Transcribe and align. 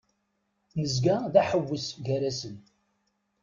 Nezga 0.79 1.17
d 1.33 1.35
aḥewwes 1.41 1.87
gar-asen. 2.05 2.57